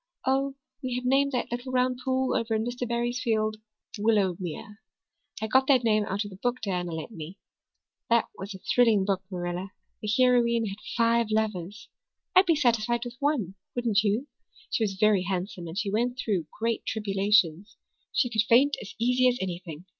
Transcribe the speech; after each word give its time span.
Oh, 0.25 0.55
we 0.81 0.95
have 0.95 1.05
named 1.05 1.31
that 1.33 1.51
little 1.51 1.71
round 1.71 1.99
pool 2.03 2.35
over 2.35 2.55
in 2.55 2.65
Mr. 2.65 2.87
Barry's 2.87 3.21
field 3.21 3.57
Willowmere. 3.99 4.79
I 5.39 5.45
got 5.45 5.67
that 5.67 5.83
name 5.83 6.05
out 6.05 6.23
of 6.23 6.31
the 6.31 6.37
book 6.37 6.55
Diana 6.59 6.91
lent 6.91 7.11
me. 7.11 7.37
That 8.09 8.25
was 8.35 8.55
a 8.55 8.59
thrilling 8.73 9.05
book, 9.05 9.21
Marilla. 9.29 9.73
The 10.01 10.07
heroine 10.17 10.65
had 10.65 10.79
five 10.97 11.27
lovers. 11.29 11.87
I'd 12.35 12.47
be 12.47 12.55
satisfied 12.55 13.05
with 13.05 13.17
one, 13.19 13.53
wouldn't 13.75 14.01
you? 14.01 14.25
She 14.71 14.83
was 14.83 14.93
very 14.95 15.21
handsome 15.21 15.67
and 15.67 15.77
she 15.77 15.91
went 15.91 16.17
through 16.17 16.47
great 16.59 16.83
tribulations. 16.83 17.75
She 18.11 18.27
could 18.27 18.41
faint 18.49 18.77
as 18.81 18.95
easy 18.97 19.27
as 19.29 19.37
anything. 19.39 19.85